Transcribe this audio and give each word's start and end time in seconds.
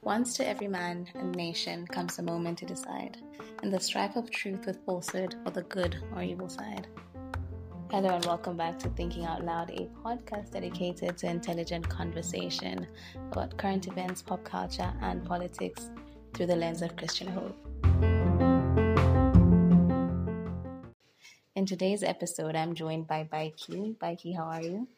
Once 0.00 0.32
to 0.34 0.48
every 0.48 0.68
man 0.68 1.06
and 1.16 1.36
nation 1.36 1.86
comes 1.86 2.18
a 2.18 2.22
moment 2.22 2.56
to 2.56 2.64
decide, 2.64 3.18
in 3.62 3.68
the 3.68 3.78
strife 3.78 4.16
of 4.16 4.30
truth 4.30 4.64
with 4.64 4.82
falsehood, 4.86 5.34
or 5.44 5.52
the 5.52 5.64
good 5.64 6.02
or 6.16 6.22
evil 6.22 6.48
side. 6.48 6.86
Hello 7.90 8.08
and 8.08 8.24
welcome 8.24 8.56
back 8.56 8.78
to 8.78 8.88
Thinking 8.88 9.26
Out 9.26 9.44
Loud, 9.44 9.70
a 9.70 9.90
podcast 10.02 10.52
dedicated 10.52 11.18
to 11.18 11.26
intelligent 11.26 11.86
conversation 11.86 12.86
about 13.30 13.58
current 13.58 13.86
events, 13.86 14.22
pop 14.22 14.42
culture, 14.44 14.94
and 15.02 15.22
politics 15.26 15.90
through 16.32 16.46
the 16.46 16.56
lens 16.56 16.80
of 16.80 16.96
Christian 16.96 17.26
hope. 17.26 18.29
In 21.60 21.66
today's 21.66 22.02
episode, 22.02 22.56
I'm 22.56 22.74
joined 22.74 23.06
by 23.06 23.28
Byky. 23.30 23.94
Byky, 23.98 24.34
how 24.34 24.44
are 24.44 24.62
you? 24.62 24.88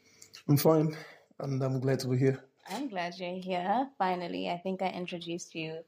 I'm 0.49 0.57
fine, 0.57 0.97
and 1.41 1.61
I'm 1.61 1.81
glad 1.81 1.99
to 1.99 2.07
be 2.07 2.17
here. 2.17 2.39
I'm 2.71 2.89
glad 2.89 3.19
you're 3.19 3.35
here. 3.35 3.89
Finally, 3.99 4.49
I 4.49 4.59
think 4.59 4.81
I 4.81 4.91
introduced 4.91 5.57
you 5.57 5.79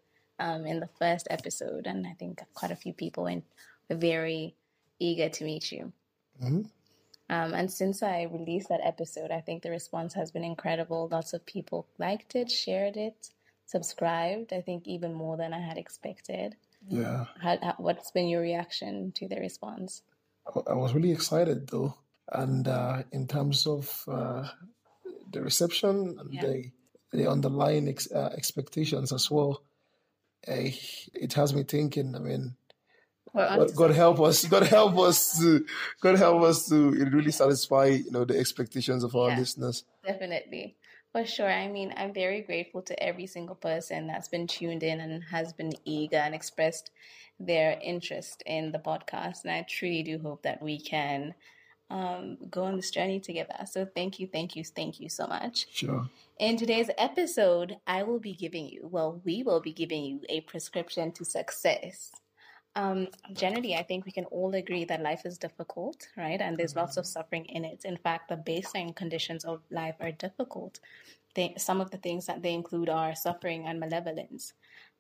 um, 0.40 0.66
in 0.66 0.80
the 0.80 0.88
first 0.98 1.28
episode, 1.30 1.86
and 1.86 2.04
I 2.04 2.14
think 2.18 2.42
quite 2.54 2.72
a 2.72 2.74
few 2.74 2.92
people 2.92 3.22
were 3.22 3.96
very 3.96 4.56
eager 4.98 5.28
to 5.28 5.44
meet 5.44 5.70
you. 5.70 5.92
Mm-hmm. 6.42 6.62
Um, 7.30 7.54
and 7.54 7.70
since 7.70 8.02
I 8.02 8.24
released 8.24 8.68
that 8.70 8.80
episode, 8.82 9.30
I 9.30 9.42
think 9.42 9.62
the 9.62 9.70
response 9.70 10.12
has 10.14 10.32
been 10.32 10.42
incredible. 10.42 11.08
Lots 11.08 11.34
of 11.34 11.46
people 11.46 11.86
liked 12.00 12.34
it, 12.34 12.50
shared 12.50 12.96
it, 12.96 13.28
subscribed. 13.66 14.52
I 14.52 14.60
think 14.60 14.88
even 14.88 15.14
more 15.14 15.36
than 15.36 15.52
I 15.52 15.60
had 15.60 15.78
expected. 15.78 16.56
Yeah. 16.88 17.26
How, 17.40 17.58
how, 17.62 17.74
what's 17.76 18.10
been 18.10 18.26
your 18.26 18.42
reaction 18.42 19.12
to 19.12 19.28
the 19.28 19.36
response? 19.36 20.02
I 20.46 20.74
was 20.74 20.94
really 20.94 21.12
excited 21.12 21.68
though, 21.68 21.94
and 22.30 22.66
uh, 22.68 23.02
in 23.12 23.26
terms 23.26 23.66
of 23.66 24.04
uh, 24.06 24.48
the 25.32 25.42
reception 25.42 26.16
and 26.18 26.32
yeah. 26.32 26.42
the 26.42 26.70
the 27.12 27.30
underlying 27.30 27.88
ex, 27.88 28.10
uh, 28.10 28.30
expectations 28.36 29.12
as 29.12 29.30
well. 29.30 29.62
It 30.46 31.32
has 31.34 31.54
me 31.54 31.62
thinking. 31.62 32.14
I 32.14 32.18
mean, 32.18 32.56
well, 33.32 33.66
God 33.68 33.92
help 33.92 34.20
us. 34.20 34.44
God 34.44 34.64
help 34.64 34.98
us 34.98 35.38
to. 35.38 35.64
God 36.00 36.16
help 36.16 36.42
us 36.42 36.68
to 36.68 36.90
really 36.90 37.32
satisfy 37.32 37.86
you 37.86 38.10
know 38.10 38.24
the 38.24 38.38
expectations 38.38 39.04
of 39.04 39.16
our 39.16 39.30
yeah, 39.30 39.38
listeners. 39.38 39.84
Definitely, 40.06 40.76
for 41.12 41.24
sure. 41.24 41.50
I 41.50 41.68
mean, 41.68 41.94
I'm 41.96 42.12
very 42.12 42.42
grateful 42.42 42.82
to 42.82 43.02
every 43.02 43.26
single 43.26 43.56
person 43.56 44.06
that's 44.06 44.28
been 44.28 44.46
tuned 44.46 44.82
in 44.82 45.00
and 45.00 45.24
has 45.24 45.52
been 45.52 45.72
eager 45.84 46.18
and 46.18 46.34
expressed 46.34 46.90
their 47.46 47.78
interest 47.82 48.42
in 48.46 48.72
the 48.72 48.78
podcast. 48.78 49.44
And 49.44 49.52
I 49.52 49.66
truly 49.68 50.02
do 50.02 50.18
hope 50.18 50.42
that 50.42 50.62
we 50.62 50.78
can 50.80 51.34
um, 51.90 52.38
go 52.50 52.64
on 52.64 52.76
this 52.76 52.90
journey 52.90 53.20
together. 53.20 53.54
So 53.70 53.86
thank 53.94 54.18
you, 54.18 54.26
thank 54.26 54.56
you, 54.56 54.64
thank 54.64 55.00
you 55.00 55.08
so 55.08 55.26
much. 55.26 55.66
Sure. 55.72 56.08
In 56.38 56.56
today's 56.56 56.90
episode, 56.98 57.76
I 57.86 58.02
will 58.02 58.18
be 58.18 58.34
giving 58.34 58.68
you, 58.68 58.88
well, 58.90 59.20
we 59.24 59.42
will 59.42 59.60
be 59.60 59.72
giving 59.72 60.04
you 60.04 60.20
a 60.28 60.40
prescription 60.42 61.12
to 61.12 61.24
success. 61.24 62.10
Um, 62.76 63.06
generally, 63.32 63.76
I 63.76 63.84
think 63.84 64.04
we 64.04 64.10
can 64.10 64.24
all 64.26 64.52
agree 64.54 64.84
that 64.86 65.00
life 65.00 65.24
is 65.24 65.38
difficult, 65.38 66.08
right? 66.16 66.40
And 66.40 66.58
there's 66.58 66.72
mm-hmm. 66.72 66.80
lots 66.80 66.96
of 66.96 67.06
suffering 67.06 67.44
in 67.46 67.64
it. 67.64 67.84
In 67.84 67.96
fact, 67.96 68.28
the 68.28 68.36
baseline 68.36 68.96
conditions 68.96 69.44
of 69.44 69.60
life 69.70 69.94
are 70.00 70.10
difficult. 70.10 70.80
They, 71.36 71.54
some 71.56 71.80
of 71.80 71.90
the 71.90 71.98
things 71.98 72.26
that 72.26 72.42
they 72.42 72.52
include 72.52 72.88
are 72.88 73.14
suffering 73.14 73.66
and 73.66 73.78
malevolence. 73.78 74.54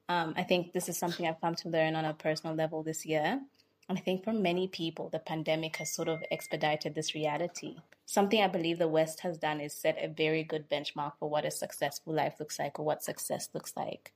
Um, 0.08 0.34
I 0.36 0.42
think 0.42 0.72
this 0.72 0.88
is 0.88 0.98
something 0.98 1.26
I've 1.26 1.40
come 1.40 1.54
to 1.56 1.68
learn 1.68 1.96
on 1.96 2.04
a 2.04 2.14
personal 2.14 2.54
level 2.54 2.82
this 2.82 3.06
year. 3.06 3.40
And 3.88 3.98
I 3.98 4.00
think 4.00 4.24
for 4.24 4.32
many 4.32 4.68
people, 4.68 5.08
the 5.10 5.18
pandemic 5.18 5.76
has 5.76 5.92
sort 5.92 6.08
of 6.08 6.22
expedited 6.30 6.94
this 6.94 7.14
reality. 7.14 7.76
Something 8.06 8.42
I 8.42 8.48
believe 8.48 8.78
the 8.78 8.88
West 8.88 9.20
has 9.20 9.38
done 9.38 9.60
is 9.60 9.74
set 9.74 10.02
a 10.02 10.08
very 10.08 10.42
good 10.42 10.70
benchmark 10.70 11.12
for 11.18 11.28
what 11.28 11.44
a 11.44 11.50
successful 11.50 12.14
life 12.14 12.34
looks 12.38 12.58
like 12.58 12.78
or 12.78 12.84
what 12.84 13.02
success 13.02 13.48
looks 13.52 13.74
like. 13.76 14.12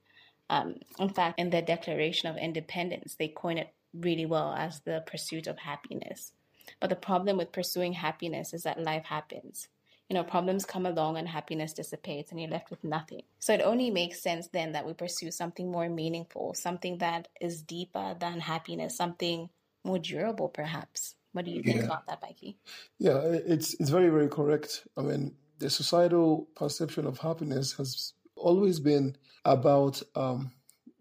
Um, 0.51 0.77
in 0.99 1.11
fact, 1.11 1.39
in 1.39 1.51
their 1.51 1.63
Declaration 1.63 2.29
of 2.29 2.37
Independence, 2.37 3.15
they 3.19 3.29
coin 3.29 3.59
it 3.59 3.73
really 3.95 4.27
well 4.27 4.55
as 4.55 4.81
the 4.81 5.03
pursuit 5.07 5.47
of 5.47 5.59
happiness. 5.59 6.33
But 6.81 6.91
the 6.91 6.97
problem 6.97 7.37
with 7.37 7.53
pursuing 7.53 7.95
happiness 7.95 8.53
is 8.55 8.63
that 8.63 8.81
life 8.81 9.07
happens. 9.07 9.69
You 10.09 10.15
know, 10.15 10.25
problems 10.25 10.65
come 10.65 10.87
along 10.87 11.19
and 11.19 11.29
happiness 11.29 11.75
dissipates 11.75 12.31
and 12.31 12.41
you're 12.41 12.51
left 12.51 12.71
with 12.71 12.83
nothing. 12.83 13.23
So 13.39 13.53
it 13.53 13.61
only 13.61 13.91
makes 13.91 14.23
sense 14.23 14.49
then 14.49 14.73
that 14.73 14.87
we 14.87 14.95
pursue 14.95 15.31
something 15.31 15.71
more 15.71 15.89
meaningful, 15.89 16.55
something 16.55 16.99
that 16.99 17.29
is 17.41 17.61
deeper 17.61 18.17
than 18.19 18.41
happiness, 18.41 18.97
something 18.97 19.51
more 19.85 19.99
durable, 19.99 20.49
perhaps. 20.49 21.15
What 21.33 21.45
do 21.45 21.51
you 21.51 21.63
think 21.63 21.77
yeah. 21.77 21.85
about 21.85 22.07
that, 22.07 22.21
Becky? 22.21 22.57
Yeah, 22.99 23.19
it's 23.23 23.75
it's 23.75 23.91
very 23.91 24.09
very 24.09 24.29
correct. 24.29 24.87
I 24.97 25.03
mean, 25.03 25.35
the 25.59 25.71
societal 25.71 26.49
perception 26.57 27.07
of 27.07 27.19
happiness 27.19 27.73
has 27.75 28.15
always 28.35 28.81
been 28.81 29.17
about 29.45 30.03
um, 30.15 30.53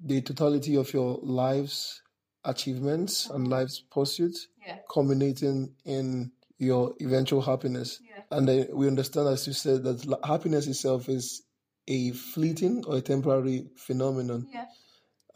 the 0.04 0.22
totality 0.22 0.76
of 0.76 0.94
your 0.94 1.20
life's 1.22 2.02
achievements 2.44 3.30
and 3.30 3.48
life's 3.48 3.80
pursuits, 3.92 4.48
yeah. 4.66 4.78
culminating 4.90 5.74
in 5.86 6.32
your 6.58 6.94
eventual 7.02 7.42
happiness. 7.42 8.02
Yeah. 8.32 8.38
And 8.38 8.50
uh, 8.50 8.66
we 8.74 8.88
understand, 8.88 9.28
as 9.28 9.48
you 9.48 9.54
said, 9.54 9.84
that 9.84 10.20
happiness 10.24 10.68
itself 10.68 11.10
is 11.10 11.44
a 11.88 12.12
fleeting 12.12 12.84
or 12.86 12.98
a 12.98 13.02
temporary 13.02 13.68
phenomenon. 13.76 14.48
Yeah. 14.54 14.66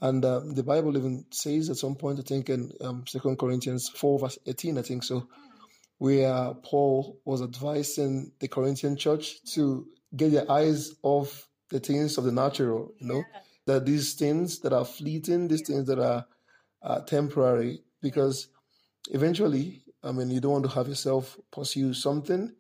And 0.02 0.25
uh, 0.25 0.41
the 0.44 0.63
Bible 0.63 0.97
even 0.97 1.25
says 1.29 1.69
at 1.69 1.78
some 1.78 1.96
point, 1.96 2.19
I 2.19 2.24
think 2.24 2.50
in 2.50 2.72
um, 2.81 3.06
Second 3.07 3.38
Corinthians 3.38 3.90
4, 3.90 4.19
verse 4.19 4.40
18, 4.47 4.78
I 4.78 4.81
think 4.81 5.03
so, 5.03 5.28
where 6.00 6.56
Paul 6.63 7.19
was 7.24 7.41
advising 7.44 8.31
the 8.40 8.47
Corinthian 8.47 8.97
church 8.97 9.44
to 9.53 9.88
get 10.16 10.31
their 10.31 10.50
eyes 10.52 10.96
off 11.03 11.47
the 11.69 11.79
things 11.79 12.18
of 12.18 12.23
the 12.23 12.31
natural, 12.31 12.94
you 12.97 13.08
know, 13.08 13.18
yeah. 13.18 13.40
that 13.68 13.85
these 13.85 14.16
things 14.16 14.59
that 14.59 14.73
are 14.73 14.84
fleeting, 14.85 15.47
these 15.47 15.66
things 15.66 15.85
that 15.85 16.00
are 16.00 16.25
uh, 16.81 17.02
temporary, 17.02 17.84
because 18.02 18.47
eventually, 19.12 19.84
I 20.03 20.12
mean, 20.12 20.31
you 20.31 20.41
don't 20.41 20.53
want 20.53 20.66
to 20.66 20.72
have 20.72 20.88
yourself 20.88 21.38
pursue 21.52 21.94
something 21.94 22.52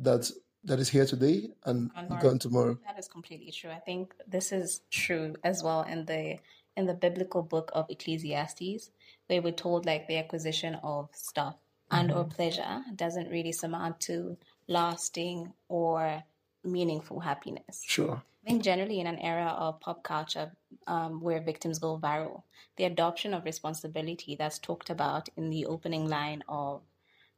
that 0.00 0.30
that 0.64 0.78
is 0.78 0.88
here 0.88 1.06
today 1.06 1.50
and 1.64 1.90
gone 2.20 2.38
tomorrow. 2.38 2.78
That 2.86 2.98
is 2.98 3.08
completely 3.08 3.50
true. 3.50 3.70
I 3.70 3.78
think 3.78 4.14
this 4.28 4.52
is 4.52 4.82
true 4.90 5.34
as 5.42 5.62
well 5.62 5.82
in 5.82 6.04
the 6.04 6.38
in 6.76 6.86
the 6.86 6.94
biblical 6.94 7.42
book 7.42 7.70
of 7.74 7.86
Ecclesiastes, 7.88 8.90
where 9.26 9.42
we're 9.42 9.52
told 9.52 9.86
like 9.86 10.06
the 10.06 10.18
acquisition 10.18 10.76
of 10.82 11.08
stuff 11.12 11.56
and 11.90 12.12
or 12.12 12.24
mm-hmm. 12.24 12.34
pleasure 12.34 12.82
doesn't 12.94 13.30
really 13.30 13.52
surmount 13.52 14.00
to 14.00 14.36
lasting 14.68 15.52
or 15.68 16.22
meaningful 16.64 17.20
happiness. 17.20 17.82
Sure. 17.86 18.22
I 18.44 18.48
think 18.50 18.62
generally 18.62 19.00
in 19.00 19.06
an 19.06 19.18
era 19.18 19.54
of 19.58 19.80
pop 19.80 20.02
culture 20.02 20.52
um, 20.86 21.20
where 21.20 21.40
victims 21.40 21.78
go 21.78 21.98
viral, 21.98 22.42
the 22.76 22.84
adoption 22.84 23.34
of 23.34 23.44
responsibility 23.44 24.36
that's 24.36 24.58
talked 24.58 24.88
about 24.88 25.28
in 25.36 25.50
the 25.50 25.66
opening 25.66 26.08
line 26.08 26.42
of 26.48 26.80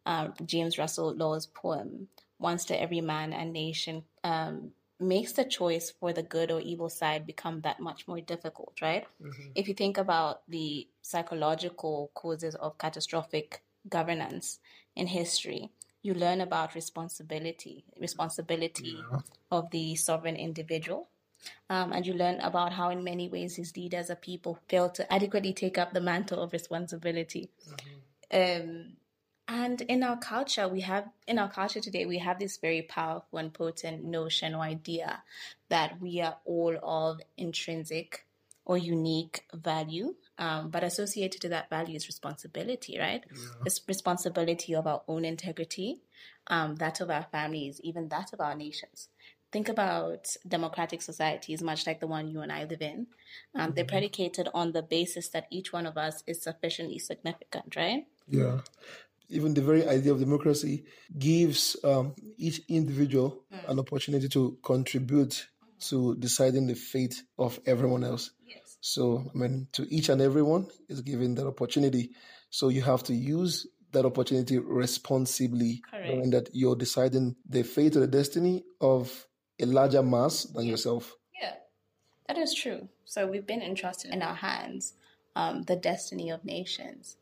uh, 0.07 0.29
James 0.45 0.79
Russell 0.79 1.15
Lowell's 1.15 1.47
poem, 1.47 2.09
Once 2.43 2.65
to 2.67 2.81
Every 2.81 3.01
Man 3.01 3.33
and 3.33 3.53
Nation, 3.53 4.05
um, 4.25 4.73
makes 4.99 5.33
the 5.33 5.45
choice 5.45 5.91
for 5.91 6.13
the 6.13 6.23
good 6.23 6.51
or 6.51 6.61
evil 6.61 6.89
side 6.89 7.27
become 7.27 7.61
that 7.63 7.81
much 7.81 8.07
more 8.07 8.21
difficult, 8.21 8.81
right? 8.81 9.07
Mm-hmm. 9.23 9.51
If 9.55 9.69
you 9.69 9.75
think 9.75 9.99
about 9.99 10.43
the 10.49 10.87
psychological 11.03 12.11
causes 12.15 12.55
of 12.55 12.79
catastrophic 12.79 13.63
governance 13.89 14.61
in 14.95 15.07
history, 15.07 15.71
you 16.03 16.15
learn 16.15 16.41
about 16.41 16.75
responsibility, 16.75 17.85
responsibility 18.01 18.99
yeah. 18.99 19.21
of 19.51 19.71
the 19.71 19.95
sovereign 19.95 20.37
individual. 20.37 21.09
Um, 21.69 21.93
and 21.93 22.07
you 22.07 22.15
learn 22.15 22.39
about 22.41 22.73
how, 22.73 22.91
in 22.91 23.03
many 23.03 23.29
ways, 23.29 23.57
his 23.57 23.77
leaders 23.77 24.11
or 24.11 24.15
people 24.15 24.61
fail 24.69 24.89
to 24.91 25.13
adequately 25.13 25.53
take 25.53 25.79
up 25.79 25.93
the 25.93 26.01
mantle 26.01 26.41
of 26.41 26.53
responsibility. 26.53 27.51
Mm-hmm. 28.31 28.71
Um, 28.71 28.97
and 29.49 29.81
in 29.83 30.03
our 30.03 30.17
culture, 30.19 30.69
we 30.69 30.81
have, 30.83 31.09
in 31.27 31.39
our 31.39 31.51
culture 31.51 31.81
today, 31.81 32.07
we 32.07 32.19
have 32.19 32.39
this 32.39 32.59
very 32.59 32.83
powerful 32.83 33.39
and 33.39 33.53
potent 33.53 34.05
notion 34.05 34.55
or 34.55 34.63
idea 34.63 35.23
that 35.69 36.01
we 36.01 36.21
are 36.21 36.37
all 36.45 36.77
of 36.83 37.21
intrinsic 37.37 38.27
or 38.65 38.79
unique 38.79 39.45
value. 39.53 40.15
Um, 40.39 40.71
but 40.71 40.85
associated 40.85 41.41
to 41.43 41.49
that 41.51 41.71
value 41.71 41.97
is 41.97 42.07
responsibility, 42.07 42.99
right? 42.99 43.25
Yeah. 43.31 43.49
It's 43.67 43.81
responsibility 43.87 44.75
of 44.75 44.87
our 44.87 45.03
own 45.09 45.25
integrity, 45.25 46.03
um, 46.47 46.77
that 46.77 47.01
of 47.01 47.11
our 47.11 47.27
families, 47.31 47.81
even 47.83 48.09
that 48.09 48.33
of 48.33 48.41
our 48.41 48.55
nations. 48.55 49.09
Think 49.51 49.69
about 49.69 50.29
democratic 50.49 51.03
societies, 51.03 51.63
much 51.63 51.87
like 51.87 52.01
the 52.01 52.07
one 52.07 52.29
you 52.29 52.41
and 52.41 52.51
I 52.51 52.65
live 52.65 52.81
in. 52.81 53.09
Um, 53.55 53.67
mm-hmm. 53.67 53.75
They're 53.75 53.85
predicated 53.85 54.49
on 54.55 54.73
the 54.73 54.83
basis 54.83 55.29
that 55.31 55.47
each 55.51 55.73
one 55.73 55.85
of 55.85 55.99
us 55.99 56.23
is 56.27 56.43
sufficiently 56.43 56.99
significant, 56.99 57.77
right? 57.77 58.07
Yeah 58.29 58.61
even 59.33 59.55
the 59.55 59.63
very 59.63 59.87
idea 59.87 60.13
of 60.13 60.21
democracy 60.21 60.85
gives 61.19 61.77
um, 61.85 62.15
each 62.37 62.61
individual 62.69 63.43
mm. 63.53 63.69
an 63.69 63.79
opportunity 63.79 64.29
to 64.29 64.59
contribute 64.63 65.47
to 65.81 66.15
deciding 66.17 66.67
the 66.67 66.75
fate 66.75 67.23
of 67.39 67.59
everyone 67.67 68.05
else. 68.05 68.31
Yes. 68.47 68.79
So, 68.81 69.25
I 69.35 69.39
mean, 69.39 69.69
to 69.73 69.87
each 69.95 70.09
and 70.09 70.21
everyone 70.21 70.69
is 70.89 71.01
given 71.01 71.35
that 71.37 71.47
opportunity. 71.47 72.11
So 72.51 72.69
you 72.69 72.83
have 72.83 73.03
to 73.05 73.15
use 73.15 73.67
that 73.93 74.07
opportunity 74.07 74.59
responsibly, 74.59 75.83
Correct. 75.91 76.09
knowing 76.09 76.31
that 76.31 76.49
you're 76.53 76.77
deciding 76.77 77.37
the 77.49 77.63
fate 77.63 77.97
or 77.97 78.01
the 78.01 78.07
destiny 78.07 78.65
of 78.81 79.27
a 79.61 79.67
larger 79.67 80.03
mass 80.03 80.45
than 80.45 80.67
yourself. 80.67 81.15
Yeah, 81.41 81.55
that 82.29 82.39
is 82.39 82.55
true. 82.55 82.89
So 83.05 83.27
we've 83.27 83.47
been 83.47 83.63
entrusted 83.63 84.13
in 84.13 84.23
our 84.23 84.35
hands 84.35 84.95
um, 85.37 85.63
the 85.63 85.77
destiny 85.77 86.31
of 86.31 86.45
nations. 86.45 87.17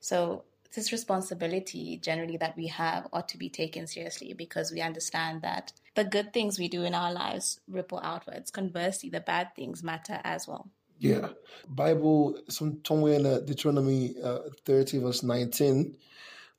So 0.00 0.44
this 0.74 0.92
responsibility 0.92 1.98
generally 2.02 2.36
that 2.36 2.56
we 2.56 2.68
have 2.68 3.08
ought 3.12 3.28
to 3.28 3.38
be 3.38 3.48
taken 3.48 3.86
seriously 3.86 4.32
because 4.32 4.70
we 4.70 4.80
understand 4.80 5.42
that 5.42 5.72
the 5.94 6.04
good 6.04 6.32
things 6.32 6.58
we 6.58 6.68
do 6.68 6.84
in 6.84 6.94
our 6.94 7.12
lives 7.12 7.60
ripple 7.68 8.00
outwards. 8.02 8.50
Conversely, 8.50 9.10
the 9.10 9.20
bad 9.20 9.54
things 9.56 9.82
matter 9.82 10.20
as 10.24 10.46
well. 10.46 10.70
Yeah. 10.98 11.30
Bible, 11.68 12.38
some, 12.48 12.80
somewhere 12.86 13.14
in 13.14 13.26
uh, 13.26 13.40
Deuteronomy 13.40 14.14
uh, 14.22 14.40
30, 14.66 14.98
verse 14.98 15.22
19, 15.22 15.96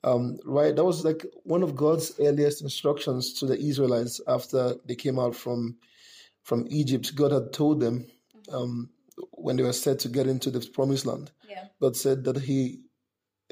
um, 0.04 0.40
right? 0.46 0.76
That 0.76 0.84
was 0.84 1.06
like 1.06 1.26
one 1.44 1.64
of 1.64 1.76
God's 1.76 2.14
earliest 2.20 2.64
instructions 2.64 3.34
to 3.34 3.46
the 3.46 3.58
Israelites 3.58 4.20
after 4.28 4.76
they 4.86 4.96
came 4.96 5.20
out 5.20 5.36
from 5.36 5.78
from 6.44 6.66
Egypt. 6.72 7.16
God 7.16 7.32
had 7.32 7.54
told 7.54 7.80
them 7.80 8.08
um, 8.52 8.90
when 9.32 9.56
they 9.56 9.64
were 9.64 9.74
set 9.74 10.00
to 10.00 10.10
get 10.10 10.26
into 10.26 10.50
the 10.50 10.60
promised 10.74 11.06
land. 11.06 11.30
Yeah. 11.48 11.66
God 11.80 11.96
said 11.96 12.24
that 12.24 12.38
He 12.38 12.80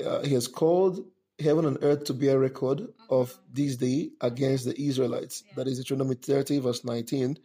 uh, 0.05 0.21
He 0.23 0.33
has 0.33 0.47
called 0.47 1.05
heaven 1.39 1.65
and 1.65 1.77
earth 1.81 2.05
to 2.05 2.13
bear 2.13 2.39
record 2.39 2.79
mm-hmm. 2.79 3.13
of 3.13 3.37
this 3.51 3.77
day 3.77 4.09
against 4.21 4.65
the 4.65 4.79
Israelites. 4.79 5.43
That 5.55 5.67
is 5.67 5.77
Deuteronomy 5.77 6.15
30, 6.15 6.59
verse 6.59 6.83
19. 6.83 7.37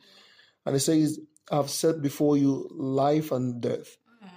And 0.66 0.76
it 0.76 0.80
says, 0.80 1.20
I 1.50 1.56
have 1.56 1.70
set 1.70 2.02
before 2.02 2.36
you 2.36 2.68
life 2.72 3.32
and 3.32 3.60
death, 3.60 3.96
uh-huh. 4.22 4.30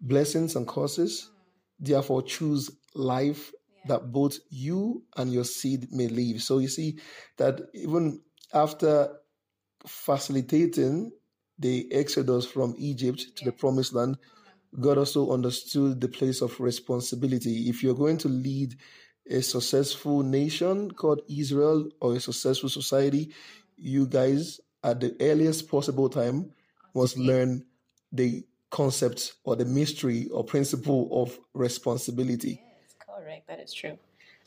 blessings 0.00 0.56
and 0.56 0.66
curses. 0.66 1.24
Uh-huh. 1.24 1.38
Therefore, 1.80 2.22
choose 2.22 2.70
life 2.94 3.52
that 3.86 4.12
both 4.12 4.38
you 4.48 5.02
and 5.16 5.32
your 5.32 5.44
seed 5.44 5.88
may 5.90 6.06
live. 6.06 6.42
So 6.42 6.58
you 6.58 6.68
see 6.68 6.98
that 7.36 7.60
even 7.74 8.20
after 8.54 9.12
facilitating 9.86 11.10
the 11.58 11.92
exodus 11.92 12.46
from 12.46 12.74
Egypt 12.78 13.26
to 13.36 13.44
the 13.44 13.52
promised 13.52 13.92
land, 13.92 14.16
mm-hmm. 14.16 14.41
God 14.80 14.98
also 14.98 15.32
understood 15.32 16.00
the 16.00 16.08
place 16.08 16.40
of 16.40 16.58
responsibility. 16.60 17.68
If 17.68 17.82
you're 17.82 17.94
going 17.94 18.18
to 18.18 18.28
lead 18.28 18.76
a 19.28 19.42
successful 19.42 20.22
nation 20.22 20.90
called 20.90 21.20
Israel 21.28 21.88
or 22.00 22.16
a 22.16 22.20
successful 22.20 22.68
society, 22.68 23.32
you 23.76 24.06
guys 24.06 24.60
at 24.82 25.00
the 25.00 25.14
earliest 25.20 25.68
possible 25.68 26.08
time 26.08 26.52
must 26.94 27.16
learn 27.18 27.64
the 28.10 28.44
concept 28.70 29.34
or 29.44 29.56
the 29.56 29.64
mystery 29.64 30.28
or 30.28 30.44
principle 30.44 31.08
of 31.22 31.38
responsibility. 31.54 32.62
Yes, 32.80 32.94
correct. 32.98 33.46
That 33.46 33.60
is 33.60 33.72
true. 33.72 33.98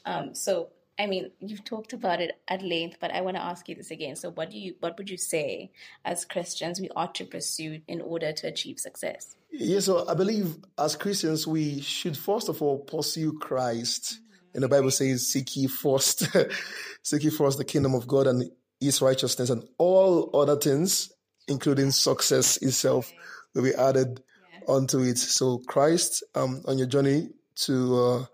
Um, 0.05 0.35
so, 0.35 0.69
I 0.97 1.07
mean, 1.07 1.31
you've 1.39 1.63
talked 1.65 1.91
about 1.91 2.21
it 2.21 2.39
at 2.47 2.61
length, 2.61 2.97
but 3.01 3.11
I 3.11 3.21
want 3.21 3.35
to 3.35 3.43
ask 3.43 3.67
you 3.67 3.75
this 3.75 3.91
again. 3.91 4.15
So, 4.15 4.31
what 4.31 4.49
do 4.49 4.57
you, 4.57 4.75
what 4.79 4.97
would 4.97 5.09
you 5.09 5.17
say 5.17 5.71
as 6.05 6.23
Christians 6.23 6.79
we 6.79 6.89
ought 6.95 7.13
to 7.15 7.25
pursue 7.25 7.81
in 7.87 8.01
order 8.01 8.31
to 8.31 8.47
achieve 8.47 8.79
success? 8.79 9.35
Yes, 9.51 9.85
so 9.85 10.07
I 10.07 10.13
believe 10.13 10.55
as 10.77 10.95
Christians 10.95 11.45
we 11.45 11.81
should 11.81 12.17
first 12.17 12.49
of 12.49 12.61
all 12.61 12.79
pursue 12.79 13.37
Christ. 13.39 14.19
And 14.53 14.63
the 14.63 14.69
Bible 14.69 14.91
says, 14.91 15.27
"Seek 15.27 15.57
ye 15.57 15.67
first, 15.67 16.27
seek 17.03 17.23
ye 17.23 17.29
first 17.29 17.57
the 17.57 17.65
kingdom 17.65 17.93
of 17.93 18.07
God 18.07 18.27
and 18.27 18.49
His 18.79 19.01
righteousness, 19.01 19.49
and 19.49 19.67
all 19.77 20.29
other 20.33 20.55
things, 20.55 21.11
including 21.49 21.91
success 21.91 22.57
itself, 22.57 23.11
will 23.53 23.63
be 23.63 23.75
added 23.75 24.23
onto 24.65 24.99
it." 25.01 25.17
So, 25.17 25.57
Christ, 25.67 26.23
um, 26.35 26.61
on 26.65 26.77
your 26.77 26.87
journey 26.87 27.31
to 27.63 27.97
uh, 27.97 28.25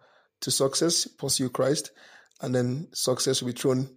to 0.41 0.51
success, 0.51 1.07
pursue 1.07 1.49
Christ, 1.49 1.91
and 2.41 2.53
then 2.53 2.87
success 2.93 3.41
will 3.41 3.51
be 3.53 3.59
thrown 3.59 3.89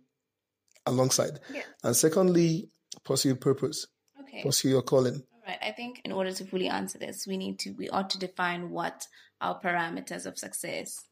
alongside. 0.87 1.41
Yeah. 1.53 1.63
And 1.83 1.97
secondly, 1.97 2.69
pursue 3.05 3.35
purpose, 3.37 3.87
Okay. 4.21 4.43
pursue 4.43 4.69
your 4.69 4.83
calling. 4.83 5.23
All 5.33 5.41
right. 5.47 5.59
I 5.63 5.73
think 5.73 6.01
in 6.05 6.13
order 6.13 6.33
to 6.33 6.45
fully 6.45 6.69
answer 6.69 6.99
this, 6.99 7.27
we 7.27 7.37
need 7.37 7.59
to 7.61 7.71
we 7.73 7.89
ought 7.89 8.11
to 8.11 8.19
define 8.19 8.71
what 8.71 9.07
our 9.41 9.61
parameters 9.61 10.27
of 10.27 10.39
success 10.39 11.05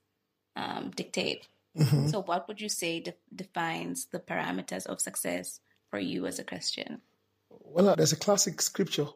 um, 0.56 0.90
dictate. 0.94 1.46
So, 2.10 2.20
what 2.22 2.48
would 2.48 2.60
you 2.60 2.68
say 2.68 3.00
de- 3.00 3.14
defines 3.34 4.04
the 4.12 4.18
parameters 4.20 4.86
of 4.86 5.00
success 5.00 5.58
for 5.90 5.98
you 5.98 6.26
as 6.26 6.38
a 6.38 6.44
Christian? 6.44 7.00
Well, 7.48 7.94
there's 7.96 8.12
a 8.12 8.16
classic 8.16 8.60
scripture, 8.60 9.06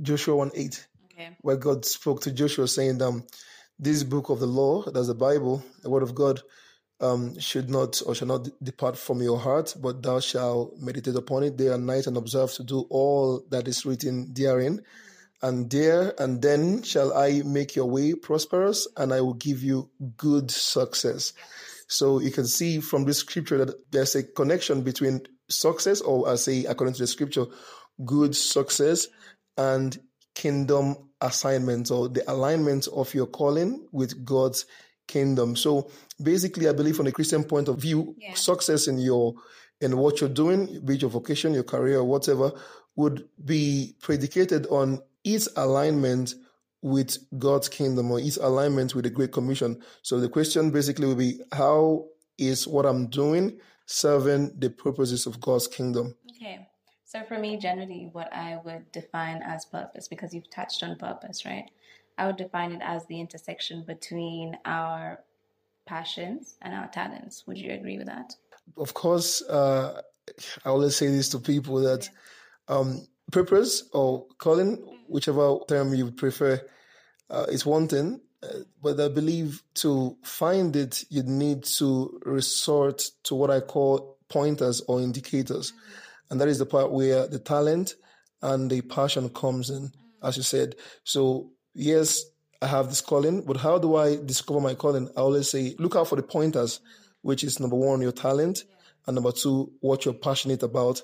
Joshua 0.00 0.36
1 0.36 0.52
8, 0.54 0.86
Okay. 1.06 1.36
where 1.40 1.56
God 1.56 1.84
spoke 1.84 2.20
to 2.22 2.30
Joshua 2.30 2.68
saying, 2.68 3.02
um, 3.02 3.26
This 3.80 4.04
book 4.04 4.28
of 4.30 4.38
the 4.38 4.46
law, 4.46 4.84
that's 4.88 5.08
the 5.08 5.14
Bible, 5.14 5.64
the 5.82 5.90
word 5.90 6.04
of 6.04 6.14
God, 6.14 6.40
um, 7.02 7.38
should 7.38 7.68
not 7.68 8.00
or 8.06 8.14
shall 8.14 8.28
not 8.28 8.48
depart 8.62 8.96
from 8.96 9.20
your 9.20 9.38
heart, 9.38 9.74
but 9.80 10.02
thou 10.02 10.20
shalt 10.20 10.78
meditate 10.78 11.16
upon 11.16 11.42
it 11.42 11.56
day 11.56 11.68
and 11.68 11.86
night 11.86 12.06
and 12.06 12.16
observe 12.16 12.52
to 12.54 12.62
do 12.62 12.86
all 12.88 13.44
that 13.50 13.68
is 13.68 13.84
written 13.84 14.32
therein. 14.32 14.80
And 15.42 15.68
there 15.68 16.14
and 16.18 16.40
then 16.40 16.82
shall 16.84 17.12
I 17.12 17.42
make 17.44 17.74
your 17.74 17.86
way 17.86 18.14
prosperous, 18.14 18.86
and 18.96 19.12
I 19.12 19.20
will 19.20 19.34
give 19.34 19.62
you 19.62 19.90
good 20.16 20.50
success. 20.52 21.32
So 21.88 22.20
you 22.20 22.30
can 22.30 22.46
see 22.46 22.80
from 22.80 23.04
this 23.04 23.18
scripture 23.18 23.58
that 23.58 23.90
there's 23.90 24.14
a 24.14 24.22
connection 24.22 24.82
between 24.82 25.22
success, 25.48 26.00
or 26.00 26.28
I 26.28 26.36
say 26.36 26.64
according 26.64 26.94
to 26.94 27.02
the 27.02 27.08
scripture, 27.08 27.46
good 28.04 28.36
success 28.36 29.08
and 29.58 29.98
kingdom 30.34 30.96
assignment 31.20 31.90
or 31.90 32.08
the 32.08 32.28
alignment 32.30 32.88
of 32.88 33.12
your 33.12 33.26
calling 33.26 33.86
with 33.92 34.24
God's 34.24 34.64
kingdom. 35.06 35.56
So 35.56 35.90
basically, 36.22 36.68
I 36.68 36.72
believe 36.72 36.96
from 36.96 37.06
a 37.06 37.12
Christian 37.12 37.44
point 37.44 37.68
of 37.68 37.78
view, 37.78 38.14
Yeah. 38.18 38.34
success 38.34 38.86
in 38.88 38.98
your 38.98 39.34
in 39.80 39.96
what 39.98 40.20
you're 40.20 40.30
doing, 40.30 40.80
be 40.84 40.94
it 40.94 41.02
your 41.02 41.10
vocation, 41.10 41.52
your 41.52 41.64
career, 41.64 41.98
or 41.98 42.04
whatever, 42.04 42.52
would 42.94 43.28
be 43.44 43.96
predicated 44.00 44.64
on 44.68 45.00
its 45.24 45.48
alignment 45.56 46.34
with 46.82 47.16
God's 47.36 47.68
kingdom 47.68 48.10
or 48.12 48.20
its 48.20 48.36
alignment 48.36 48.94
with 48.94 49.04
the 49.04 49.10
Great 49.10 49.32
Commission. 49.32 49.82
So 50.02 50.20
the 50.20 50.28
question 50.28 50.70
basically 50.70 51.06
will 51.06 51.16
be 51.16 51.40
how 51.52 52.06
is 52.38 52.68
what 52.68 52.86
I'm 52.86 53.08
doing 53.08 53.58
serving 53.86 54.58
the 54.58 54.70
purposes 54.70 55.26
of 55.26 55.40
God's 55.40 55.66
kingdom? 55.66 56.16
Okay. 56.36 56.68
So 57.04 57.22
for 57.24 57.38
me, 57.38 57.56
generally, 57.56 58.08
what 58.12 58.32
I 58.32 58.60
would 58.64 58.90
define 58.92 59.42
as 59.42 59.64
purpose, 59.64 60.08
because 60.08 60.32
you've 60.32 60.48
touched 60.50 60.82
on 60.82 60.96
purpose, 60.96 61.44
right? 61.44 61.68
I 62.18 62.26
would 62.26 62.36
define 62.36 62.72
it 62.72 62.82
as 62.82 63.06
the 63.06 63.20
intersection 63.20 63.84
between 63.86 64.58
our 64.64 65.20
passions 65.86 66.56
and 66.62 66.74
our 66.74 66.88
talents. 66.88 67.44
Would 67.46 67.58
you 67.58 67.72
agree 67.72 67.98
with 67.98 68.06
that? 68.06 68.34
Of 68.76 68.94
course, 68.94 69.42
uh, 69.42 70.00
I 70.64 70.68
always 70.68 70.96
say 70.96 71.08
this 71.08 71.28
to 71.30 71.38
people 71.38 71.80
that 71.80 72.08
um, 72.68 73.06
purpose 73.30 73.88
or 73.92 74.26
calling, 74.38 74.76
whichever 75.08 75.58
term 75.68 75.94
you 75.94 76.10
prefer, 76.12 76.60
uh, 77.30 77.46
is 77.48 77.66
one 77.66 77.88
thing. 77.88 78.20
Uh, 78.42 78.58
but 78.82 78.98
I 79.00 79.08
believe 79.08 79.62
to 79.74 80.16
find 80.22 80.74
it, 80.74 81.04
you 81.10 81.22
need 81.22 81.64
to 81.64 82.20
resort 82.24 83.10
to 83.24 83.34
what 83.34 83.50
I 83.50 83.60
call 83.60 84.18
pointers 84.28 84.80
or 84.82 85.00
indicators. 85.00 85.72
And 86.30 86.40
that 86.40 86.48
is 86.48 86.58
the 86.58 86.66
part 86.66 86.90
where 86.90 87.26
the 87.26 87.38
talent 87.38 87.94
and 88.40 88.70
the 88.70 88.80
passion 88.80 89.28
comes 89.28 89.70
in, 89.70 89.92
as 90.22 90.36
you 90.36 90.42
said. 90.42 90.76
So, 91.04 91.50
yes, 91.74 92.24
I 92.60 92.66
have 92.66 92.88
this 92.88 93.00
calling, 93.00 93.42
but 93.42 93.56
how 93.56 93.78
do 93.78 93.96
I 93.96 94.16
discover 94.16 94.60
my 94.60 94.74
calling? 94.74 95.08
I 95.16 95.20
always 95.20 95.50
say, 95.50 95.74
look 95.78 95.96
out 95.96 96.08
for 96.08 96.16
the 96.16 96.22
pointers, 96.22 96.80
which 97.22 97.42
is 97.44 97.58
number 97.58 97.76
one, 97.76 98.00
your 98.00 98.12
talent, 98.12 98.64
and 99.06 99.14
number 99.14 99.32
two, 99.32 99.72
what 99.80 100.04
you're 100.04 100.14
passionate 100.14 100.62
about. 100.62 101.02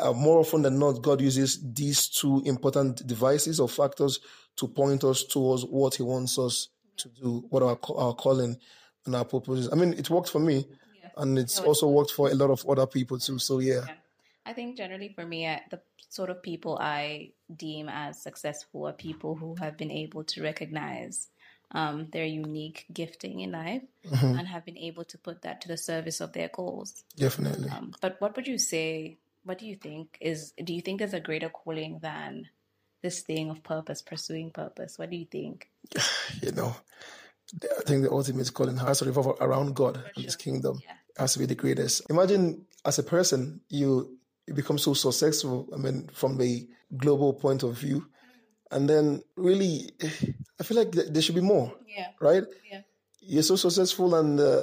Uh, 0.00 0.12
more 0.12 0.38
often 0.38 0.62
than 0.62 0.78
not, 0.78 1.02
God 1.02 1.20
uses 1.20 1.60
these 1.74 2.08
two 2.08 2.42
important 2.46 3.06
devices 3.06 3.60
or 3.60 3.68
factors 3.68 4.20
to 4.56 4.68
point 4.68 5.04
us 5.04 5.24
towards 5.24 5.64
what 5.64 5.96
He 5.96 6.02
wants 6.02 6.38
us 6.38 6.68
to 6.98 7.08
do, 7.08 7.44
what 7.50 7.62
our 7.62 7.78
our 7.96 8.14
calling 8.14 8.56
and 9.04 9.16
our 9.16 9.24
purposes. 9.24 9.68
I 9.72 9.74
mean, 9.74 9.92
it 9.94 10.08
worked 10.08 10.30
for 10.30 10.38
me, 10.38 10.64
and 11.16 11.38
it's 11.38 11.58
also 11.60 11.88
worked 11.88 12.12
for 12.12 12.30
a 12.30 12.34
lot 12.34 12.50
of 12.50 12.64
other 12.68 12.86
people 12.86 13.18
too. 13.18 13.38
So 13.38 13.58
yeah, 13.58 13.84
I 14.46 14.52
think 14.52 14.76
generally 14.76 15.08
for 15.14 15.24
me, 15.24 15.46
uh, 15.46 15.58
the 15.70 15.80
sort 16.08 16.30
of 16.30 16.42
people 16.42 16.78
I 16.80 17.32
deem 17.54 17.88
as 17.88 18.22
successful 18.22 18.86
are 18.86 18.92
people 18.92 19.34
who 19.34 19.54
have 19.56 19.76
been 19.76 19.90
able 19.90 20.24
to 20.24 20.42
recognize 20.42 21.28
um, 21.72 22.08
their 22.12 22.24
unique 22.24 22.86
gifting 22.92 23.40
in 23.40 23.52
life 23.52 23.82
and 24.22 24.46
have 24.46 24.64
been 24.64 24.78
able 24.78 25.04
to 25.04 25.18
put 25.18 25.42
that 25.42 25.60
to 25.62 25.68
the 25.68 25.76
service 25.76 26.20
of 26.20 26.32
their 26.32 26.48
goals. 26.48 27.02
definitely. 27.16 27.68
Um, 27.68 27.92
but 28.00 28.20
what 28.20 28.36
would 28.36 28.46
you 28.46 28.58
say? 28.58 29.18
What 29.44 29.58
do 29.58 29.66
you 29.66 29.76
think 29.76 30.16
is? 30.20 30.52
Do 30.62 30.72
you 30.72 30.80
think 30.80 31.00
there's 31.00 31.14
a 31.14 31.20
greater 31.20 31.48
calling 31.48 31.98
than 32.00 32.48
this 33.02 33.20
thing 33.20 33.50
of 33.50 33.62
purpose, 33.62 34.02
pursuing 34.02 34.50
purpose? 34.50 34.98
What 34.98 35.10
do 35.10 35.16
you 35.16 35.26
think? 35.26 35.68
you 36.42 36.52
know, 36.52 36.76
I 37.78 37.82
think 37.82 38.04
the 38.04 38.10
ultimate 38.10 38.52
calling 38.54 38.76
has 38.76 39.00
to 39.00 39.04
revolve 39.04 39.36
around 39.40 39.74
God 39.74 40.02
and 40.14 40.24
His 40.24 40.36
kingdom. 40.36 40.80
Yeah. 40.82 40.94
Has 41.18 41.34
to 41.34 41.38
be 41.38 41.46
the 41.46 41.54
greatest. 41.54 42.02
Imagine 42.10 42.66
as 42.84 42.98
a 42.98 43.02
person, 43.02 43.60
you, 43.68 44.18
you 44.46 44.54
become 44.54 44.78
so 44.78 44.94
successful. 44.94 45.68
I 45.74 45.76
mean, 45.78 46.08
from 46.12 46.36
the 46.38 46.66
global 46.96 47.32
point 47.34 47.62
of 47.62 47.78
view, 47.78 48.06
and 48.70 48.88
then 48.88 49.22
really, 49.36 49.90
I 50.60 50.62
feel 50.64 50.76
like 50.78 50.92
there 50.92 51.22
should 51.22 51.34
be 51.34 51.40
more, 51.40 51.72
Yeah. 51.86 52.08
right? 52.20 52.44
Yeah. 52.70 52.80
you're 53.20 53.42
so 53.42 53.56
successful 53.56 54.14
and 54.14 54.38
uh, 54.38 54.62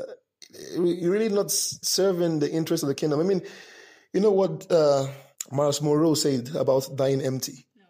you're 0.76 1.12
really 1.12 1.30
not 1.30 1.50
serving 1.52 2.40
the 2.40 2.52
interest 2.52 2.84
of 2.84 2.90
the 2.90 2.96
kingdom. 2.96 3.20
I 3.20 3.24
mean, 3.24 3.42
you 4.14 4.20
know 4.20 4.32
what 4.32 4.70
uh, 4.72 5.08
Myles 5.52 5.82
Munroe 5.82 6.14
said 6.16 6.50
about 6.56 6.96
dying 6.96 7.22
empty? 7.22 7.66
No. 7.78 7.86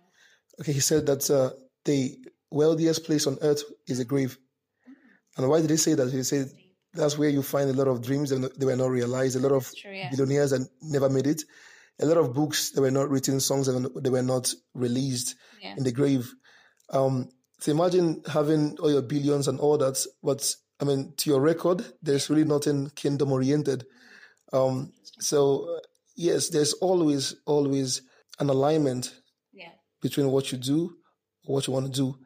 Okay, 0.61 0.73
he 0.73 0.79
said 0.79 1.05
that 1.07 1.29
uh, 1.29 1.51
the 1.85 2.17
wealthiest 2.51 3.03
place 3.05 3.27
on 3.27 3.37
earth 3.41 3.63
is 3.87 3.99
a 3.99 4.05
grave. 4.05 4.37
And 5.37 5.49
why 5.49 5.61
did 5.61 5.69
he 5.69 5.77
say 5.77 5.93
that? 5.95 6.11
He 6.11 6.23
said 6.23 6.51
that's 6.93 7.17
where 7.17 7.29
you 7.29 7.41
find 7.41 7.69
a 7.69 7.73
lot 7.73 7.87
of 7.87 8.01
dreams 8.01 8.29
that 8.29 8.59
they 8.59 8.65
were 8.65 8.75
not 8.75 8.89
realized, 8.91 9.35
a 9.35 9.39
lot 9.39 9.53
of 9.53 9.71
true, 9.75 9.91
yeah. 9.93 10.09
billionaires 10.11 10.51
that 10.51 10.67
never 10.81 11.09
made 11.09 11.25
it, 11.27 11.41
a 12.01 12.05
lot 12.05 12.17
of 12.17 12.33
books 12.33 12.71
that 12.71 12.81
were 12.81 12.91
not 12.91 13.09
written, 13.09 13.39
songs 13.39 13.67
that 13.67 14.11
were 14.11 14.21
not 14.21 14.53
released 14.73 15.35
yeah. 15.61 15.75
in 15.77 15.83
the 15.83 15.91
grave. 15.91 16.33
Um, 16.89 17.29
so 17.59 17.71
imagine 17.71 18.23
having 18.27 18.77
all 18.79 18.91
your 18.91 19.03
billions 19.03 19.47
and 19.47 19.59
all 19.59 19.77
that, 19.77 20.03
but 20.23 20.55
I 20.79 20.85
mean, 20.85 21.13
to 21.17 21.29
your 21.29 21.39
record, 21.39 21.85
there's 22.01 22.29
really 22.29 22.43
nothing 22.43 22.89
kingdom 22.95 23.31
oriented. 23.31 23.85
Um, 24.51 24.93
so 25.19 25.79
yes, 26.15 26.49
there's 26.49 26.73
always, 26.73 27.35
always 27.45 28.01
an 28.39 28.49
alignment 28.49 29.15
yeah. 29.53 29.69
between 30.01 30.31
what 30.31 30.51
you 30.51 30.57
do, 30.57 30.97
what 31.45 31.67
you 31.67 31.73
want 31.73 31.85
to 31.85 31.91
do, 31.91 32.17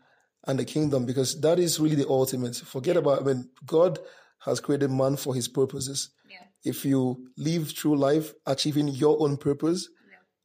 and 0.48 0.58
the 0.58 0.66
kingdom, 0.66 1.06
because 1.06 1.40
that 1.42 1.60
is 1.60 1.80
really 1.80 1.96
the 1.96 2.08
ultimate. 2.08 2.56
Forget 2.56 2.98
about, 2.98 3.22
I 3.22 3.26
mean, 3.26 3.50
God 3.66 4.00
has 4.40 4.60
created 4.60 4.92
man 4.92 5.18
for 5.18 5.36
his 5.36 5.48
purposes. 5.48 6.12
Yeah. 6.66 6.72
If 6.72 6.86
you 6.86 7.30
live 7.38 7.72
through 7.72 7.98
life 7.98 8.34
achieving 8.46 8.88
your 8.88 9.22
own 9.22 9.38
purpose 9.38 9.90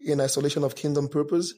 yeah. 0.00 0.12
in 0.12 0.20
isolation 0.20 0.64
of 0.64 0.76
kingdom 0.76 1.08
purpose, 1.08 1.54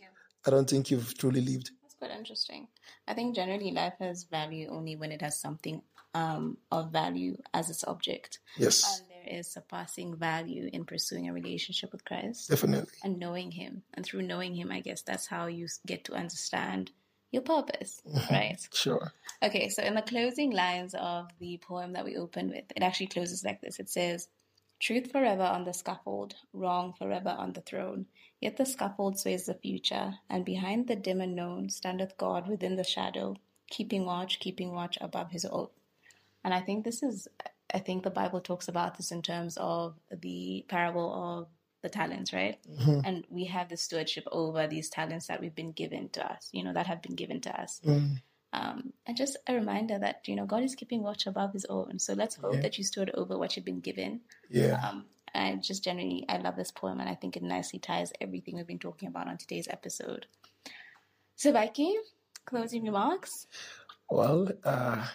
I 0.47 0.51
don't 0.51 0.69
think 0.69 0.91
you've 0.91 1.17
truly 1.19 1.41
lived. 1.41 1.71
That's 1.83 1.95
quite 1.95 2.11
interesting. 2.11 2.69
I 3.07 3.15
think 3.15 3.35
generally 3.35 3.73
life 3.73 3.95
has 4.01 4.25
value 4.25 4.69
only 4.71 4.97
when 4.97 5.13
it 5.13 5.23
has 5.23 5.41
something 5.41 5.83
um, 6.15 6.59
of 6.71 6.93
value 6.93 7.37
as 7.55 7.71
its 7.71 7.85
object. 7.85 8.39
Yes. 8.57 9.01
And 9.01 9.09
there 9.09 9.39
is 9.39 9.53
surpassing 9.53 10.17
value 10.17 10.69
in 10.73 10.85
pursuing 10.85 11.29
a 11.29 11.33
relationship 11.33 11.93
with 11.93 12.05
Christ. 12.05 12.51
Definitely. 12.51 12.93
And 13.03 13.19
knowing 13.19 13.51
Him. 13.51 13.83
And 13.95 14.05
through 14.05 14.23
knowing 14.23 14.55
Him, 14.55 14.71
I 14.71 14.81
guess 14.81 15.03
that's 15.03 15.27
how 15.27 15.47
you 15.47 15.69
get 15.87 16.05
to 16.05 16.15
understand 16.15 16.91
your 17.31 17.43
purpose, 17.43 18.03
mm-hmm. 18.07 18.35
right? 18.35 18.69
Sure. 18.73 19.13
Okay, 19.43 19.71
so 19.71 19.83
in 19.83 19.95
the 19.95 20.03
closing 20.03 20.53
lines 20.53 20.95
of 20.95 21.29
the 21.41 21.59
poem 21.59 21.95
that 21.95 22.05
we 22.05 22.17
opened 22.17 22.51
with, 22.51 22.65
it 22.77 22.83
actually 22.83 23.07
closes 23.07 23.43
like 23.43 23.61
this 23.61 23.81
it 23.81 23.89
says, 23.89 24.29
Truth 24.83 25.13
forever 25.13 25.45
on 25.45 25.63
the 25.65 25.73
scaffold, 25.73 26.35
wrong 26.53 26.93
forever 26.93 27.37
on 27.39 27.53
the 27.53 27.61
throne. 27.61 28.07
Yet 28.41 28.57
the 28.57 28.67
scaffold 28.67 29.17
sways 29.17 29.47
the 29.47 29.55
future, 29.55 30.15
and 30.29 30.45
behind 30.45 30.89
the 30.89 30.97
dim 30.97 31.21
unknown 31.21 31.71
standeth 31.71 32.17
God 32.17 32.49
within 32.49 32.75
the 32.75 32.83
shadow, 32.83 33.37
keeping 33.71 34.05
watch, 34.05 34.41
keeping 34.41 34.73
watch 34.75 34.99
above 35.01 35.31
his 35.31 35.47
oath. 35.49 35.71
And 36.43 36.53
I 36.53 36.61
think 36.61 36.85
this 36.85 37.05
is, 37.05 37.29
I 37.73 37.79
think 37.79 38.03
the 38.03 38.11
Bible 38.11 38.41
talks 38.41 38.67
about 38.67 38.97
this 38.97 39.13
in 39.13 39.23
terms 39.23 39.57
of 39.57 39.95
the 40.11 40.65
parable 40.67 41.15
of 41.15 41.47
the 41.83 41.89
talents, 41.89 42.33
right? 42.33 42.59
Mm-hmm. 42.69 43.01
And 43.05 43.25
we 43.31 43.45
have 43.45 43.69
the 43.69 43.77
stewardship 43.77 44.25
over 44.33 44.67
these 44.67 44.91
talents 44.91 45.29
that 45.29 45.41
we've 45.41 45.55
been 45.55 45.71
given 45.71 46.09
to 46.09 46.29
us, 46.29 46.49
you 46.51 46.65
know, 46.65 46.73
that 46.73 46.89
have 46.89 47.03
been 47.03 47.15
given 47.15 47.41
to 47.43 47.61
us. 47.61 47.81
Mm. 47.87 48.21
Um, 48.53 48.93
and 49.07 49.17
just 49.17 49.37
a 49.47 49.55
reminder 49.55 49.99
that, 49.99 50.29
you 50.29 50.37
know, 50.37 50.45
God 50.45 50.63
is 50.63 50.75
keeping 50.75 51.03
watch 51.03 51.27
above 51.27 51.53
his 51.53 51.65
own. 51.67 51.99
So 51.99 52.13
let's 52.13 52.37
hope 52.37 52.55
yeah. 52.55 52.61
that 52.61 52.79
you 52.79 52.85
stood 52.85 53.11
over 53.15 53.39
what 53.39 53.57
you've 53.57 53.65
been 53.65 53.81
given. 53.81 54.21
Yeah. 54.51 54.81
Um, 54.87 55.07
and 55.35 55.63
just 55.63 55.83
generally, 55.83 56.27
I 56.29 56.37
love 56.37 56.57
this 56.57 56.71
poem 56.71 57.01
and 57.01 57.09
I 57.09 57.15
think 57.15 57.37
it 57.37 57.43
nicely 57.43 57.79
ties 57.79 58.13
everything 58.21 58.57
we've 58.57 58.67
been 58.67 58.79
talking 58.79 59.09
about 59.09 59.29
on 59.29 59.39
today's 59.39 59.69
episode. 59.69 60.27
So, 61.37 61.53
Vicky, 61.53 61.95
closing 62.45 62.85
remarks? 62.85 63.47
Well, 64.11 64.49
uh, 64.65 65.07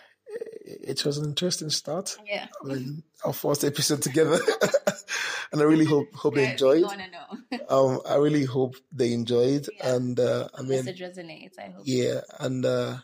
it 0.65 1.06
was 1.06 1.20
an 1.20 1.25
interesting 1.25 1.70
start. 1.70 2.17
Yeah. 2.25 2.48
I 2.63 2.67
mean, 2.67 3.03
our 3.24 3.34
first 3.34 3.63
episode 3.63 4.01
together. 4.01 4.39
and 5.51 5.62
I 5.62 5.63
really 5.65 5.86
hope 5.86 6.13
hope 6.13 6.36
they 6.36 6.51
enjoyed. 6.51 6.84
um, 7.70 8.01
I 8.08 8.15
really 8.15 8.44
hope 8.44 8.75
they 8.91 9.13
enjoyed, 9.13 9.67
yeah. 9.74 9.96
and 9.96 10.20
uh, 10.20 10.48
I 10.53 10.62
mean, 10.62 10.70
message 10.86 11.01
resonates. 11.01 11.60
I 11.60 11.70
hope. 11.70 11.84
Yeah, 11.86 12.22
and 12.39 12.65
uh, 12.65 12.98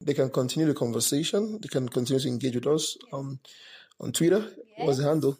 they 0.00 0.14
can 0.14 0.30
continue 0.30 0.66
the 0.68 0.74
conversation. 0.74 1.58
They 1.60 1.68
can 1.68 1.88
continue 1.88 2.20
to 2.20 2.28
engage 2.28 2.54
with 2.54 2.66
us 2.66 2.96
um, 3.12 3.40
on 4.00 4.12
Twitter. 4.12 4.48
Yes. 4.76 4.86
What's 4.86 4.98
the 4.98 5.04
handle? 5.04 5.38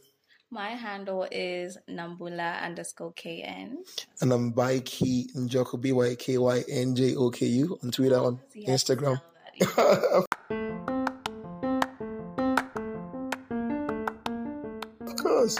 My 0.51 0.71
handle 0.71 1.27
is 1.31 1.77
Nambula 1.89 2.63
underscore 2.63 3.13
KN. 3.13 3.85
And 4.21 4.33
I'm 4.33 4.53
Byky 4.53 5.27
Njoku, 5.37 5.81
B 5.81 5.93
Y 5.93 6.15
K 6.17 6.39
Y 6.39 6.65
N 6.69 6.97
J 6.97 7.15
O 7.17 7.31
K 7.31 7.47
U 7.47 7.79
on 7.83 7.91
Twitter, 7.91 8.19
on 8.19 8.41
Instagram. 8.57 9.21
of 15.01 15.17
course. 15.17 15.59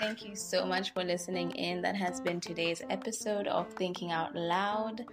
Thank 0.00 0.24
you 0.24 0.34
so 0.34 0.66
much 0.66 0.92
for 0.92 1.04
listening 1.04 1.52
in. 1.52 1.80
That 1.82 1.94
has 1.94 2.20
been 2.20 2.40
today's 2.40 2.82
episode 2.90 3.46
of 3.46 3.72
Thinking 3.74 4.10
Out 4.10 4.34
Loud. 4.34 5.04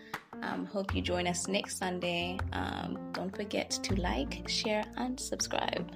Um, 0.45 0.65
hope 0.65 0.95
you 0.95 1.01
join 1.01 1.27
us 1.27 1.47
next 1.47 1.77
Sunday. 1.77 2.37
Um, 2.53 2.97
don't 3.13 3.35
forget 3.35 3.71
to 3.71 3.99
like, 3.99 4.47
share, 4.47 4.83
and 4.97 5.19
subscribe. 5.19 5.91